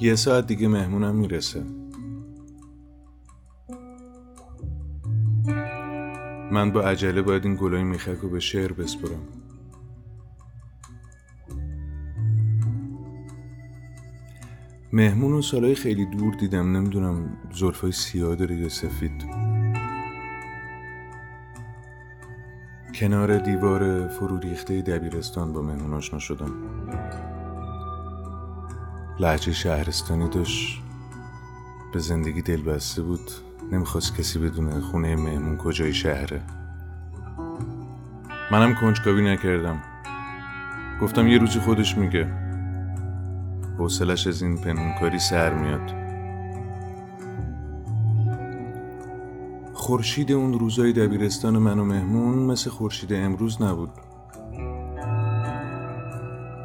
یه 0.00 0.14
ساعت 0.14 0.46
دیگه 0.46 0.68
مهمونم 0.68 1.14
می‌رسه. 1.14 1.64
من 6.52 6.70
با 6.72 6.82
عجله 6.82 7.22
باید 7.22 7.44
این 7.44 7.56
گلای 7.56 7.84
میخک 7.84 8.18
رو 8.22 8.28
به 8.28 8.40
شعر 8.40 8.72
بسپرم. 8.72 9.22
مهمون 14.92 15.32
و 15.32 15.42
سالهای 15.42 15.74
خیلی 15.74 16.06
دور 16.06 16.34
دیدم 16.34 16.76
نمی‌دونم 16.76 17.36
زرفای 17.52 17.92
سیاه 17.92 18.34
داره 18.34 18.56
یا 18.56 18.68
سفید. 18.68 19.24
کنار 22.94 23.38
دیوار 23.38 24.08
فرو 24.08 24.38
ریخته 24.38 24.82
دبیرستان 24.82 25.52
با 25.52 25.62
مهمون 25.62 25.92
آشنا 25.92 26.18
شدم. 26.18 26.52
لحجه 29.20 29.52
شهرستانی 29.52 30.28
داشت. 30.28 30.82
به 31.92 31.98
زندگی 31.98 32.42
دل 32.42 32.62
بسته 32.62 33.02
بود. 33.02 33.30
نمی‌خواست 33.72 34.16
کسی 34.16 34.38
بدونه 34.38 34.80
خونه 34.80 35.16
مهمون 35.16 35.56
کجای 35.56 35.94
شهره. 35.94 36.42
منم 38.52 38.74
کنجکاوی 38.74 39.24
نکردم. 39.24 39.82
گفتم 41.02 41.28
یه 41.28 41.38
روزی 41.38 41.60
خودش 41.60 41.98
میگه. 41.98 42.28
حوصلش 43.78 44.26
از 44.26 44.42
این 44.42 44.58
پنهونکاری 44.58 45.18
سر 45.18 45.54
میاد. 45.54 46.06
خورشید 49.72 50.32
اون 50.32 50.58
روزای 50.58 50.92
دبیرستان 50.92 51.58
من 51.58 51.78
و 51.78 51.84
مهمون 51.84 52.38
مثل 52.38 52.70
خورشید 52.70 53.12
امروز 53.12 53.62
نبود. 53.62 53.90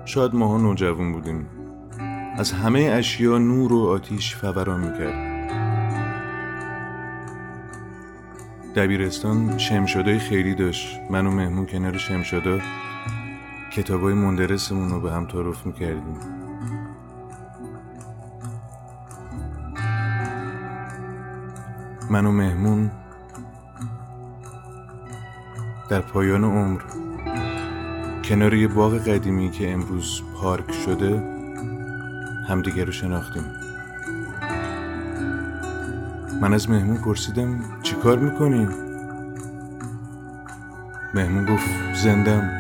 شاید 0.06 0.36
ماها 0.36 0.58
نوجوان 0.58 1.12
بودیم. 1.12 1.46
از 2.38 2.52
همه 2.52 2.80
اشیا 2.80 3.38
نور 3.38 3.74
و 3.74 3.80
آتیش 3.80 4.36
فوران 4.36 4.80
می‌کرد. 4.80 5.32
دبیرستان 8.76 9.58
شمشادای 9.58 10.20
خیلی 10.20 10.56
داشت. 10.56 11.00
من 11.10 11.28
و 11.28 11.32
مهمون 11.32 11.66
کنار 11.66 11.98
شمشادا 11.98 12.60
کتابای 13.74 14.14
مندرسمون 14.14 14.90
رو 14.90 15.02
به 15.02 15.12
هم 15.12 15.26
تعارف 15.26 15.66
می‌کردیم. 15.66 16.18
من 22.10 22.26
و 22.26 22.32
مهمون 22.32 22.92
در 25.90 26.02
پایان 26.02 26.44
عمر 26.44 26.82
کنار 28.24 28.54
یه 28.54 28.68
باغ 28.68 28.98
قدیمی 28.98 29.52
که 29.52 29.72
امروز 29.72 30.22
پارک 30.42 30.72
شده 30.72 31.41
همدیگه 32.52 32.84
رو 32.84 32.92
شناختیم 32.92 33.44
من 36.42 36.54
از 36.54 36.70
مهمون 36.70 36.98
پرسیدم 36.98 37.60
چی 37.84 37.96
کار 37.96 38.18
می‌کنی؟ 38.18 38.68
مهمون 41.14 41.46
گفت 41.46 41.96
زندم 42.04 42.52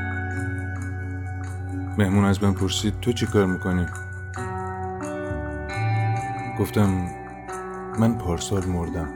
مهمون 1.97 2.25
از 2.25 2.44
من 2.44 2.53
پرسید 2.53 3.00
تو 3.02 3.12
چی 3.12 3.25
کار 3.25 3.45
می‌کنی؟ 3.45 3.86
گفتم 6.59 7.08
من 8.00 8.17
پارسال 8.17 8.66
مردم 8.66 9.09